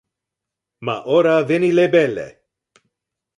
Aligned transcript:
Ma 0.85 0.95
ora 1.17 1.35
veni 1.49 1.69
le 1.75 1.85
belle! 1.93 2.27